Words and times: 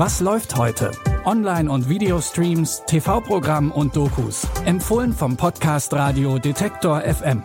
Was 0.00 0.20
läuft 0.20 0.54
heute? 0.54 0.92
Online- 1.24 1.68
und 1.68 1.88
Videostreams, 1.88 2.84
TV-Programm 2.86 3.72
und 3.72 3.96
Dokus. 3.96 4.46
Empfohlen 4.64 5.12
vom 5.12 5.36
Podcast 5.36 5.92
Radio 5.92 6.38
Detektor 6.38 7.00
FM. 7.00 7.42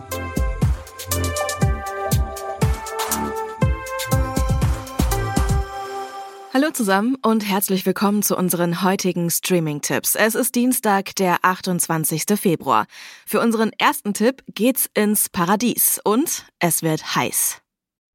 Hallo 6.52 6.70
zusammen 6.72 7.16
und 7.22 7.44
herzlich 7.44 7.84
willkommen 7.86 8.22
zu 8.22 8.36
unseren 8.36 8.84
heutigen 8.84 9.30
Streaming-Tipps. 9.30 10.14
Es 10.14 10.36
ist 10.36 10.54
Dienstag, 10.54 11.16
der 11.16 11.38
28. 11.42 12.38
Februar. 12.38 12.86
Für 13.26 13.40
unseren 13.40 13.72
ersten 13.78 14.14
Tipp 14.14 14.44
geht's 14.46 14.88
ins 14.94 15.28
Paradies 15.28 16.00
und 16.04 16.46
es 16.60 16.84
wird 16.84 17.16
heiß. 17.16 17.62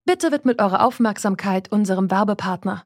Bitte 0.05 0.31
widmet 0.31 0.61
eure 0.61 0.81
Aufmerksamkeit 0.81 1.69
unserem 1.73 2.09
Werbepartner. 2.09 2.85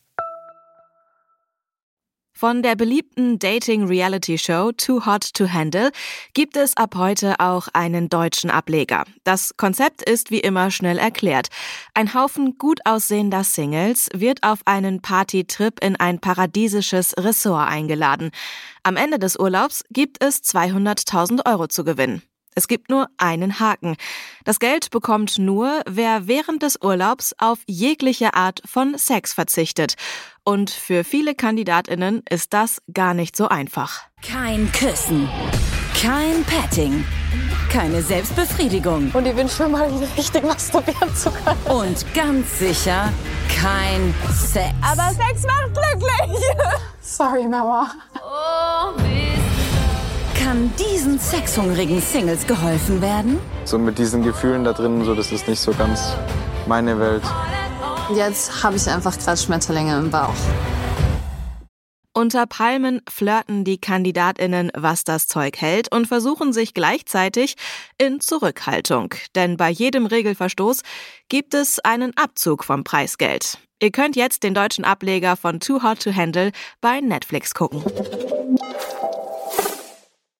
Von 2.41 2.63
der 2.63 2.75
beliebten 2.75 3.37
Dating-Reality-Show 3.37 4.71
Too 4.71 5.05
Hot 5.05 5.31
to 5.35 5.49
Handle 5.53 5.91
gibt 6.33 6.57
es 6.57 6.75
ab 6.75 6.95
heute 6.95 7.39
auch 7.39 7.67
einen 7.73 8.09
deutschen 8.09 8.49
Ableger. 8.49 9.03
Das 9.23 9.55
Konzept 9.57 10.01
ist 10.01 10.31
wie 10.31 10.39
immer 10.39 10.71
schnell 10.71 10.97
erklärt. 10.97 11.49
Ein 11.93 12.15
Haufen 12.15 12.57
gut 12.57 12.79
aussehender 12.83 13.43
Singles 13.43 14.09
wird 14.15 14.41
auf 14.41 14.61
einen 14.65 15.03
Partytrip 15.03 15.83
in 15.83 15.97
ein 15.97 16.17
paradiesisches 16.17 17.13
Ressort 17.15 17.69
eingeladen. 17.69 18.31
Am 18.81 18.97
Ende 18.97 19.19
des 19.19 19.37
Urlaubs 19.37 19.83
gibt 19.91 20.23
es 20.23 20.41
200.000 20.41 21.45
Euro 21.45 21.67
zu 21.67 21.83
gewinnen. 21.83 22.23
Es 22.53 22.67
gibt 22.67 22.89
nur 22.89 23.07
einen 23.17 23.59
Haken. 23.59 23.95
Das 24.43 24.59
Geld 24.59 24.89
bekommt 24.89 25.37
nur, 25.39 25.81
wer 25.87 26.27
während 26.27 26.63
des 26.63 26.77
Urlaubs 26.81 27.33
auf 27.37 27.59
jegliche 27.65 28.33
Art 28.33 28.61
von 28.65 28.97
Sex 28.97 29.33
verzichtet. 29.33 29.95
Und 30.43 30.69
für 30.69 31.03
viele 31.03 31.35
Kandidatinnen 31.35 32.23
ist 32.29 32.53
das 32.53 32.81
gar 32.93 33.13
nicht 33.13 33.35
so 33.37 33.47
einfach. 33.47 34.01
Kein 34.21 34.71
Küssen, 34.71 35.29
kein 35.99 36.43
Petting, 36.43 37.05
keine 37.71 38.01
Selbstbefriedigung. 38.01 39.11
Und 39.13 39.25
ich 39.25 39.35
wünsche 39.35 39.63
mir 39.63 39.69
mal 39.69 39.89
richtig 40.17 40.43
masturbieren 40.43 41.15
zu 41.15 41.31
können. 41.31 41.79
Und 41.79 42.13
ganz 42.13 42.59
sicher 42.59 43.13
kein 43.61 44.13
Sex. 44.33 44.73
Aber 44.81 45.13
Sex 45.13 45.43
macht 45.43 45.73
glücklich. 45.73 46.41
Sorry, 47.01 47.47
Mama. 47.47 47.91
Kann 50.51 50.69
diesen 50.77 51.17
sexhungrigen 51.17 52.01
Singles 52.01 52.45
geholfen 52.45 53.01
werden? 53.01 53.39
So 53.63 53.77
mit 53.77 53.97
diesen 53.97 54.21
Gefühlen 54.21 54.65
da 54.65 54.73
drin, 54.73 55.05
so 55.05 55.15
das 55.15 55.31
ist 55.31 55.47
nicht 55.47 55.61
so 55.61 55.71
ganz 55.71 56.13
meine 56.67 56.99
Welt. 56.99 57.23
Jetzt 58.13 58.61
habe 58.61 58.75
ich 58.75 58.85
einfach 58.89 59.17
gerade 59.17 59.37
Schmetterlinge 59.37 59.97
im 59.97 60.11
Bauch. 60.11 60.35
Unter 62.13 62.47
Palmen 62.47 62.99
flirten 63.09 63.63
die 63.63 63.79
Kandidatinnen, 63.79 64.73
was 64.75 65.05
das 65.05 65.27
Zeug 65.27 65.55
hält 65.55 65.89
und 65.89 66.07
versuchen 66.07 66.51
sich 66.51 66.73
gleichzeitig 66.73 67.55
in 67.97 68.19
Zurückhaltung. 68.19 69.13
Denn 69.35 69.55
bei 69.55 69.69
jedem 69.69 70.05
Regelverstoß 70.05 70.81
gibt 71.29 71.53
es 71.53 71.79
einen 71.79 72.11
Abzug 72.17 72.65
vom 72.65 72.83
Preisgeld. 72.83 73.57
Ihr 73.81 73.91
könnt 73.91 74.17
jetzt 74.17 74.43
den 74.43 74.53
deutschen 74.53 74.83
Ableger 74.83 75.37
von 75.37 75.61
Too 75.61 75.81
Hot 75.81 76.03
to 76.03 76.13
Handle 76.13 76.51
bei 76.81 76.99
Netflix 76.99 77.53
gucken. 77.53 77.85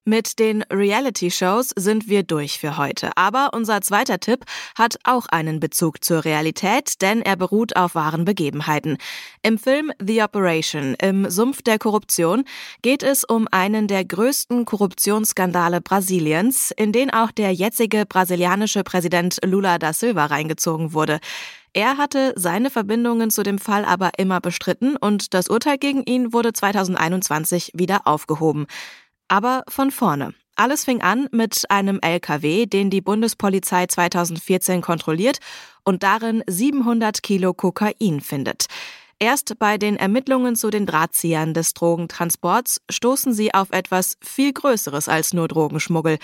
Mit 0.03 0.39
den 0.39 0.63
Reality-Shows 0.63 1.73
sind 1.75 2.09
wir 2.09 2.23
durch 2.23 2.57
für 2.57 2.77
heute. 2.77 3.11
Aber 3.17 3.51
unser 3.53 3.81
zweiter 3.81 4.19
Tipp 4.19 4.45
hat 4.75 4.97
auch 5.03 5.27
einen 5.27 5.59
Bezug 5.59 6.03
zur 6.03 6.25
Realität, 6.25 7.03
denn 7.03 7.21
er 7.21 7.35
beruht 7.35 7.75
auf 7.75 7.93
wahren 7.93 8.25
Begebenheiten. 8.25 8.97
Im 9.43 9.59
Film 9.59 9.91
The 10.03 10.23
Operation 10.23 10.95
im 10.99 11.29
Sumpf 11.29 11.61
der 11.61 11.77
Korruption 11.77 12.45
geht 12.81 13.03
es 13.03 13.23
um 13.23 13.47
einen 13.51 13.87
der 13.87 14.03
größten 14.03 14.65
Korruptionsskandale 14.65 15.81
Brasiliens, 15.81 16.71
in 16.75 16.91
den 16.91 17.13
auch 17.13 17.29
der 17.29 17.53
jetzige 17.53 18.07
brasilianische 18.07 18.83
Präsident 18.83 19.37
Lula 19.45 19.77
da 19.77 19.93
Silva 19.93 20.25
reingezogen 20.25 20.93
wurde. 20.93 21.19
Er 21.73 21.97
hatte 21.97 22.33
seine 22.35 22.71
Verbindungen 22.71 23.29
zu 23.29 23.43
dem 23.43 23.59
Fall 23.59 23.85
aber 23.85 24.11
immer 24.17 24.41
bestritten 24.41 24.97
und 24.97 25.35
das 25.35 25.47
Urteil 25.47 25.77
gegen 25.77 26.01
ihn 26.03 26.33
wurde 26.33 26.53
2021 26.53 27.73
wieder 27.75 28.07
aufgehoben. 28.07 28.65
Aber 29.31 29.63
von 29.69 29.91
vorne. 29.91 30.33
Alles 30.57 30.83
fing 30.83 31.01
an 31.01 31.29
mit 31.31 31.63
einem 31.69 31.99
LKW, 32.01 32.65
den 32.65 32.89
die 32.89 32.99
Bundespolizei 32.99 33.85
2014 33.87 34.81
kontrolliert 34.81 35.37
und 35.85 36.03
darin 36.03 36.43
700 36.47 37.23
Kilo 37.23 37.53
Kokain 37.53 38.19
findet. 38.19 38.65
Erst 39.19 39.57
bei 39.57 39.77
den 39.77 39.95
Ermittlungen 39.95 40.57
zu 40.57 40.69
den 40.69 40.85
Drahtziehern 40.85 41.53
des 41.53 41.73
Drogentransports 41.73 42.81
stoßen 42.91 43.33
sie 43.33 43.53
auf 43.53 43.69
etwas 43.71 44.17
viel 44.21 44.51
Größeres 44.51 45.07
als 45.07 45.33
nur 45.33 45.47
Drogenschmuggel. 45.47 46.17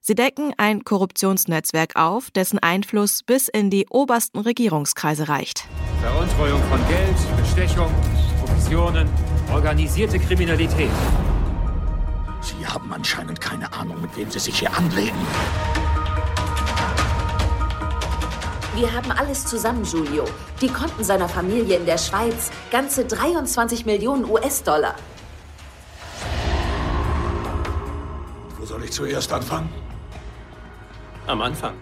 Sie 0.00 0.14
decken 0.14 0.54
ein 0.56 0.84
Korruptionsnetzwerk 0.84 1.96
auf, 1.96 2.30
dessen 2.30 2.60
Einfluss 2.60 3.24
bis 3.24 3.48
in 3.48 3.70
die 3.70 3.86
obersten 3.90 4.38
Regierungskreise 4.38 5.28
reicht. 5.28 5.64
Veruntreuung 6.00 6.62
von 6.70 6.78
Geld, 6.86 7.16
Bestechung, 7.38 7.92
Provisionen, 8.38 9.08
organisierte 9.52 10.20
Kriminalität. 10.20 10.90
Haben 12.72 12.90
anscheinend 12.90 13.38
keine 13.38 13.70
Ahnung, 13.74 14.00
mit 14.00 14.16
wem 14.16 14.30
Sie 14.30 14.38
sich 14.38 14.60
hier 14.60 14.74
anlegen. 14.74 15.18
Wir 18.74 18.90
haben 18.90 19.12
alles 19.12 19.44
zusammen, 19.44 19.84
Julio. 19.84 20.24
Die 20.62 20.68
Konten 20.68 21.04
seiner 21.04 21.28
Familie 21.28 21.76
in 21.76 21.84
der 21.84 21.98
Schweiz. 21.98 22.50
Ganze 22.70 23.04
23 23.04 23.84
Millionen 23.84 24.24
US-Dollar. 24.24 24.96
Wo 28.58 28.64
soll 28.64 28.84
ich 28.84 28.92
zuerst 28.92 29.30
anfangen? 29.34 29.68
Am 31.26 31.42
Anfang. 31.42 31.74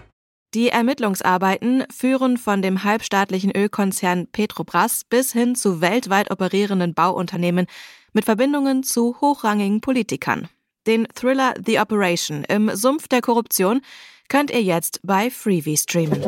Die 0.53 0.67
Ermittlungsarbeiten 0.67 1.85
führen 1.89 2.35
von 2.35 2.61
dem 2.61 2.83
halbstaatlichen 2.83 3.55
Ölkonzern 3.55 4.27
Petrobras 4.27 5.05
bis 5.09 5.31
hin 5.31 5.55
zu 5.55 5.79
weltweit 5.79 6.31
operierenden 6.31 6.93
Bauunternehmen 6.93 7.67
mit 8.11 8.25
Verbindungen 8.25 8.83
zu 8.83 9.15
hochrangigen 9.21 9.79
Politikern. 9.79 10.49
Den 10.87 11.07
Thriller 11.13 11.53
The 11.63 11.79
Operation 11.79 12.43
im 12.45 12.75
Sumpf 12.75 13.07
der 13.07 13.21
Korruption 13.21 13.81
könnt 14.29 14.49
ihr 14.49 14.63
jetzt 14.63 14.99
bei 15.03 15.29
Freevee 15.29 15.77
streamen. 15.77 16.25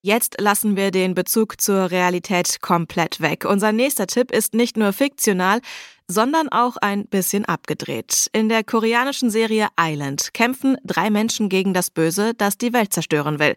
Jetzt 0.00 0.40
lassen 0.40 0.76
wir 0.76 0.92
den 0.92 1.14
Bezug 1.14 1.60
zur 1.60 1.90
Realität 1.90 2.62
komplett 2.62 3.20
weg. 3.20 3.44
Unser 3.44 3.72
nächster 3.72 4.06
Tipp 4.06 4.30
ist 4.30 4.54
nicht 4.54 4.78
nur 4.78 4.94
fiktional, 4.94 5.60
sondern 6.08 6.48
auch 6.48 6.76
ein 6.78 7.06
bisschen 7.06 7.44
abgedreht. 7.44 8.28
In 8.32 8.48
der 8.48 8.64
koreanischen 8.64 9.28
Serie 9.28 9.68
Island 9.78 10.32
kämpfen 10.32 10.78
drei 10.84 11.10
Menschen 11.10 11.48
gegen 11.50 11.74
das 11.74 11.90
Böse, 11.90 12.32
das 12.34 12.56
die 12.56 12.72
Welt 12.72 12.94
zerstören 12.94 13.38
will. 13.38 13.56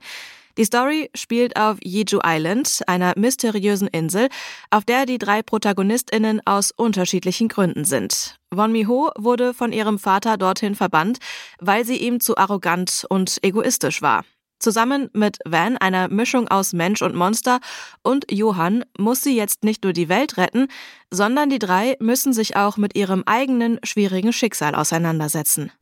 Die 0.58 0.64
Story 0.64 1.10
spielt 1.14 1.56
auf 1.56 1.78
Jeju 1.82 2.20
Island, 2.24 2.82
einer 2.86 3.14
mysteriösen 3.16 3.88
Insel, 3.88 4.28
auf 4.70 4.84
der 4.84 5.04
die 5.04 5.18
drei 5.18 5.42
ProtagonistInnen 5.42 6.40
aus 6.44 6.70
unterschiedlichen 6.70 7.48
Gründen 7.48 7.84
sind. 7.84 8.36
Won 8.50 8.70
Mi-ho 8.70 9.10
wurde 9.18 9.52
von 9.52 9.72
ihrem 9.72 9.98
Vater 9.98 10.36
dorthin 10.36 10.76
verbannt, 10.76 11.18
weil 11.58 11.84
sie 11.84 11.96
ihm 11.96 12.20
zu 12.20 12.36
arrogant 12.36 13.04
und 13.08 13.38
egoistisch 13.42 14.00
war. 14.00 14.24
Zusammen 14.60 15.10
mit 15.12 15.38
Van, 15.44 15.76
einer 15.76 16.08
Mischung 16.08 16.48
aus 16.48 16.72
Mensch 16.72 17.02
und 17.02 17.14
Monster, 17.14 17.58
und 18.02 18.30
Johann 18.30 18.84
muss 18.96 19.22
sie 19.22 19.36
jetzt 19.36 19.64
nicht 19.64 19.82
nur 19.82 19.92
die 19.92 20.08
Welt 20.08 20.36
retten, 20.36 20.68
sondern 21.10 21.50
die 21.50 21.58
drei 21.58 21.96
müssen 21.98 22.32
sich 22.32 22.56
auch 22.56 22.76
mit 22.76 22.96
ihrem 22.96 23.24
eigenen 23.26 23.80
schwierigen 23.82 24.32
Schicksal 24.32 24.74
auseinandersetzen. 24.74 25.72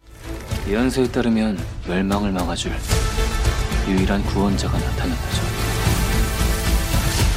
예언서에 0.68 1.10
따르면 1.10 1.58
멸망을 1.88 2.30
막아줄 2.32 2.72
유일한 3.88 4.22
구원자가 4.24 4.78
나타났다죠. 4.78 5.42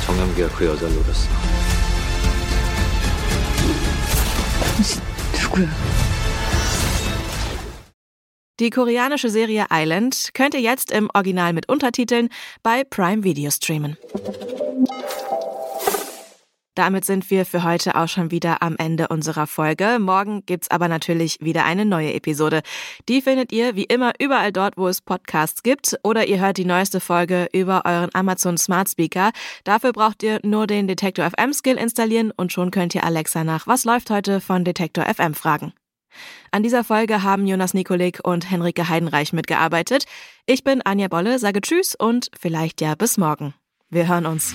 정남기가 0.05 0.49
그 0.49 0.65
여자를 0.65 0.95
노렸어. 0.95 1.29
누구야? 5.41 5.67
Die 8.57 8.69
koreanische 8.69 9.29
Serie 9.29 9.65
Island 9.69 10.33
könnt 10.33 10.53
ihr 10.53 10.61
jetzt 10.61 10.91
im 10.91 11.09
Original 11.13 11.51
mit 11.51 11.67
Untertiteln 11.67 12.29
bei 12.63 12.85
Prime 12.85 13.23
Video 13.23 13.51
streamen. 13.51 13.97
Damit 16.74 17.04
sind 17.04 17.30
wir 17.30 17.44
für 17.44 17.64
heute 17.64 17.96
auch 17.96 18.08
schon 18.08 18.30
wieder 18.30 18.62
am 18.62 18.76
Ende 18.76 19.08
unserer 19.08 19.46
Folge. 19.46 19.98
Morgen 19.98 20.44
gibt's 20.46 20.70
aber 20.70 20.88
natürlich 20.88 21.38
wieder 21.40 21.64
eine 21.64 21.84
neue 21.84 22.12
Episode. 22.14 22.62
Die 23.08 23.20
findet 23.20 23.52
ihr 23.52 23.74
wie 23.74 23.84
immer 23.84 24.12
überall 24.20 24.52
dort, 24.52 24.76
wo 24.76 24.86
es 24.86 25.00
Podcasts 25.00 25.62
gibt 25.62 25.98
oder 26.04 26.26
ihr 26.26 26.40
hört 26.40 26.58
die 26.58 26.64
neueste 26.64 27.00
Folge 27.00 27.48
über 27.52 27.82
euren 27.84 28.10
Amazon 28.14 28.56
Smart 28.56 28.88
Speaker. 28.88 29.32
Dafür 29.64 29.92
braucht 29.92 30.22
ihr 30.22 30.38
nur 30.44 30.66
den 30.66 30.86
Detektor 30.86 31.28
FM 31.28 31.52
Skill 31.52 31.76
installieren 31.76 32.32
und 32.36 32.52
schon 32.52 32.70
könnt 32.70 32.94
ihr 32.94 33.04
Alexa 33.04 33.42
nach 33.42 33.66
Was 33.66 33.84
läuft 33.84 34.10
heute 34.10 34.40
von 34.40 34.64
Detektor 34.64 35.04
FM 35.04 35.34
fragen. 35.34 35.72
An 36.50 36.62
dieser 36.62 36.84
Folge 36.84 37.22
haben 37.22 37.46
Jonas 37.46 37.74
Nikolik 37.74 38.20
und 38.22 38.50
Henrike 38.50 38.88
Heidenreich 38.88 39.32
mitgearbeitet. 39.32 40.04
Ich 40.46 40.64
bin 40.64 40.82
Anja 40.82 41.08
Bolle, 41.08 41.38
sage 41.38 41.60
Tschüss 41.60 41.94
und 41.94 42.30
vielleicht 42.38 42.80
ja 42.80 42.94
bis 42.94 43.18
morgen. 43.18 43.54
Wir 43.90 44.08
hören 44.08 44.26
uns. 44.26 44.54